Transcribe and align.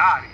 Reflexões 0.00 0.22
literárias. 0.22 0.29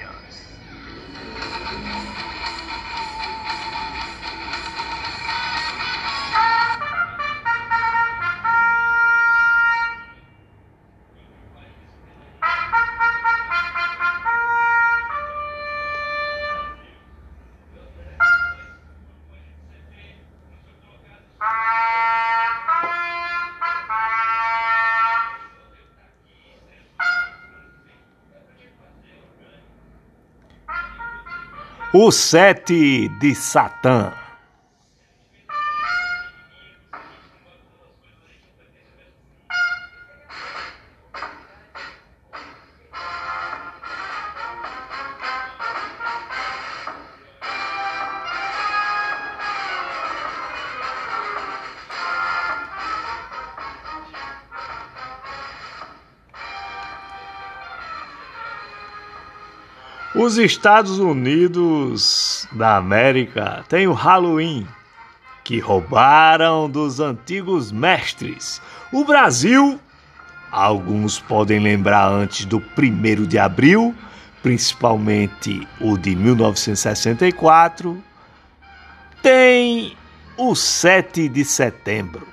O 31.99 32.13
Sete 32.13 33.09
de 33.09 33.35
Satã. 33.35 34.13
Os 60.19 60.39
Estados 60.39 60.99
Unidos 60.99 62.49
da 62.51 62.79
América 62.79 63.63
têm 63.69 63.87
o 63.87 63.93
Halloween, 63.93 64.67
que 65.45 65.59
roubaram 65.59 66.71
dos 66.71 67.01
antigos 67.01 67.71
mestres. 67.71 68.63
O 68.91 69.05
Brasil, 69.05 69.79
alguns 70.51 71.21
podem 71.21 71.61
lembrar 71.61 72.09
antes 72.09 72.47
do 72.47 72.63
1 72.79 73.27
de 73.27 73.39
abril, 73.39 73.95
principalmente 74.43 75.69
o 75.79 75.99
de 75.99 76.17
1964, 76.17 78.03
tem 79.23 79.95
o 80.39 80.55
7 80.55 81.29
de 81.29 81.45
setembro. 81.45 82.27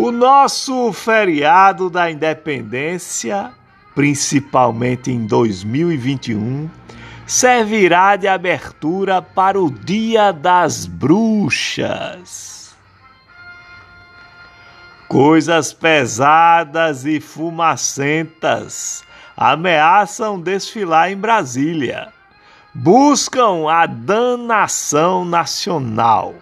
O 0.00 0.12
nosso 0.12 0.92
feriado 0.92 1.90
da 1.90 2.08
independência, 2.08 3.50
principalmente 3.96 5.10
em 5.10 5.26
2021, 5.26 6.70
servirá 7.26 8.14
de 8.14 8.28
abertura 8.28 9.20
para 9.20 9.60
o 9.60 9.68
Dia 9.68 10.30
das 10.32 10.86
Bruxas. 10.86 12.76
Coisas 15.08 15.72
pesadas 15.72 17.04
e 17.04 17.20
fumacentas 17.20 19.02
ameaçam 19.36 20.40
desfilar 20.40 21.10
em 21.10 21.16
Brasília. 21.16 22.12
Buscam 22.72 23.68
a 23.68 23.84
danação 23.84 25.24
nacional 25.24 26.36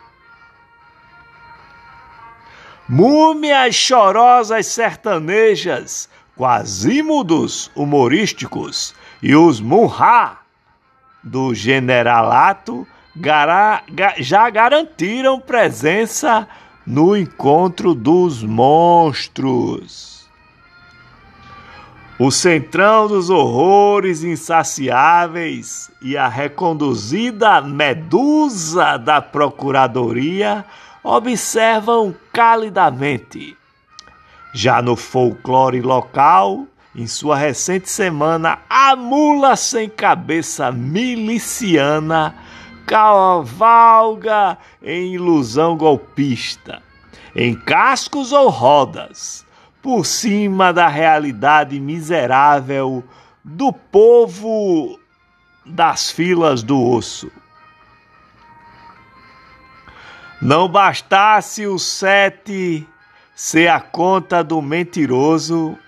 múmias 2.88 3.74
chorosas 3.74 4.66
sertanejas, 4.66 6.08
quasímodos 6.36 7.70
humorísticos 7.74 8.94
e 9.22 9.34
os 9.34 9.60
murrá 9.60 10.42
do 11.22 11.54
generalato 11.54 12.86
já 14.18 14.50
garantiram 14.50 15.40
presença 15.40 16.46
no 16.86 17.16
encontro 17.16 17.94
dos 17.94 18.42
monstros. 18.42 20.25
O 22.18 22.30
centrão 22.30 23.06
dos 23.06 23.28
horrores 23.28 24.24
insaciáveis 24.24 25.90
e 26.00 26.16
a 26.16 26.26
reconduzida 26.28 27.60
medusa 27.60 28.96
da 28.96 29.20
Procuradoria 29.20 30.64
observam 31.04 32.14
calidamente. 32.32 33.54
Já 34.54 34.80
no 34.80 34.96
folclore 34.96 35.82
local, 35.82 36.66
em 36.94 37.06
sua 37.06 37.36
recente 37.36 37.90
semana, 37.90 38.60
a 38.70 38.96
mula 38.96 39.54
sem 39.54 39.86
cabeça 39.86 40.72
miliciana 40.72 42.34
cavalga 42.86 44.56
em 44.82 45.12
ilusão 45.12 45.76
golpista, 45.76 46.82
em 47.34 47.54
cascos 47.54 48.32
ou 48.32 48.48
rodas, 48.48 49.45
por 49.86 50.04
cima 50.04 50.72
da 50.72 50.88
realidade 50.88 51.78
miserável 51.78 53.04
do 53.44 53.72
povo 53.72 54.98
das 55.64 56.10
filas 56.10 56.64
do 56.64 56.76
osso. 56.90 57.30
Não 60.42 60.68
bastasse 60.68 61.68
o 61.68 61.78
sete 61.78 62.84
ser 63.32 63.68
a 63.68 63.78
conta 63.78 64.42
do 64.42 64.60
mentiroso 64.60 65.78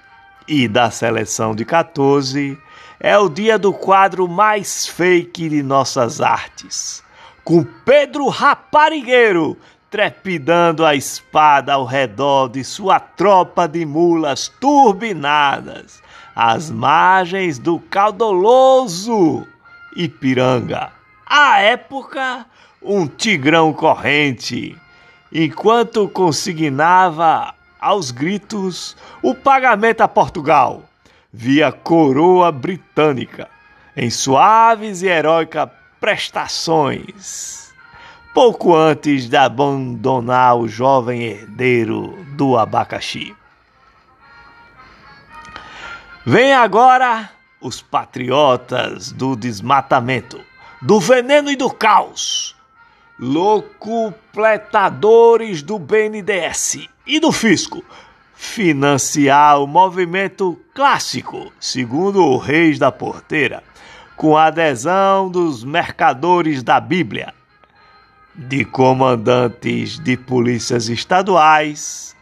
e 0.46 0.68
da 0.68 0.92
seleção 0.92 1.52
de 1.52 1.64
14, 1.64 2.56
é 3.00 3.18
o 3.18 3.28
dia 3.28 3.58
do 3.58 3.72
quadro 3.72 4.28
mais 4.28 4.86
fake 4.86 5.48
de 5.48 5.60
nossas 5.60 6.20
artes, 6.20 7.02
com 7.42 7.64
Pedro 7.84 8.28
Raparigueiro 8.28 9.58
trepidando 9.90 10.84
a 10.84 10.94
espada 10.94 11.72
ao 11.72 11.84
redor 11.84 12.48
de 12.48 12.62
sua 12.62 13.00
tropa 13.00 13.66
de 13.66 13.86
mulas 13.86 14.48
turbinadas, 14.60 16.02
às 16.36 16.70
margens 16.70 17.58
do 17.58 17.78
caudoloso 17.78 19.46
Ipiranga. 19.96 20.92
À 21.26 21.60
época, 21.60 22.46
um 22.82 23.06
tigrão 23.06 23.72
corrente, 23.72 24.76
enquanto 25.32 26.08
consignava 26.08 27.54
aos 27.80 28.10
gritos 28.10 28.96
o 29.22 29.34
pagamento 29.34 30.00
a 30.00 30.08
Portugal 30.08 30.82
via 31.32 31.70
coroa 31.70 32.50
britânica 32.50 33.48
em 33.96 34.10
suaves 34.10 35.02
e 35.02 35.08
heróicas 35.08 35.68
prestações, 36.00 37.67
pouco 38.34 38.74
antes 38.74 39.28
de 39.28 39.36
abandonar 39.36 40.56
o 40.56 40.68
jovem 40.68 41.22
herdeiro 41.22 42.16
do 42.36 42.56
abacaxi. 42.56 43.34
Vem 46.24 46.52
agora 46.52 47.30
os 47.60 47.82
patriotas 47.82 49.10
do 49.12 49.34
desmatamento, 49.34 50.40
do 50.82 51.00
veneno 51.00 51.50
e 51.50 51.56
do 51.56 51.70
caos 51.70 52.58
locupletadores 53.18 55.62
do 55.62 55.78
BNDES 55.78 56.88
e 57.04 57.18
do 57.18 57.32
Fisco 57.32 57.82
financiar 58.34 59.60
o 59.60 59.66
movimento 59.66 60.58
clássico, 60.72 61.52
segundo 61.58 62.22
o 62.22 62.38
Reis 62.38 62.78
da 62.78 62.92
Porteira, 62.92 63.64
com 64.16 64.36
a 64.36 64.44
adesão 64.44 65.28
dos 65.28 65.64
mercadores 65.64 66.62
da 66.62 66.78
Bíblia, 66.78 67.34
de 68.38 68.64
comandantes 68.64 69.98
de 69.98 70.16
polícias 70.16 70.88
estaduais, 70.88 72.16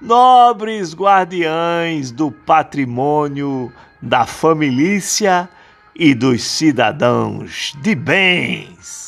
nobres 0.00 0.94
guardiães 0.94 2.10
do 2.10 2.30
patrimônio 2.30 3.72
da 4.02 4.26
família 4.26 5.48
e 5.94 6.14
dos 6.14 6.42
cidadãos 6.42 7.72
de 7.80 7.94
bens 7.94 9.04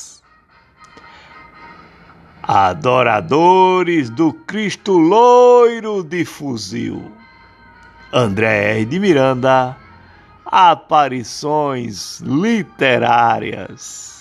adoradores 2.47 4.09
do 4.09 4.33
Cristo 4.33 4.93
loiro 4.93 6.05
de 6.05 6.25
fuzil. 6.25 7.11
André 8.13 8.79
R. 8.79 8.85
de 8.85 9.01
Miranda, 9.01 9.77
aparições 10.45 12.21
literárias. 12.21 14.16